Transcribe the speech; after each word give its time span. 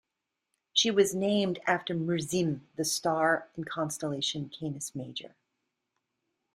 She 0.73 0.89
was 0.89 1.13
named 1.13 1.59
after 1.67 1.93
Murzim, 1.93 2.61
the 2.75 2.83
star 2.83 3.49
in 3.55 3.65
constellation 3.65 4.49
Canis 4.49 4.95
Major. 4.95 5.35